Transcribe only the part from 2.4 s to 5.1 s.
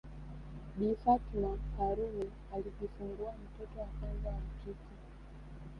alijifungua mtoto wa kwanza wa kike